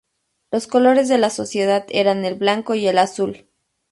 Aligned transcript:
Los 0.49 0.65
colores 0.65 1.09
de 1.09 1.19
la 1.19 1.29
sociedad 1.29 1.85
eran 1.89 2.25
el 2.25 2.33
blanco 2.33 2.73
y 2.73 2.87
el 2.87 2.97
azul. 2.97 3.45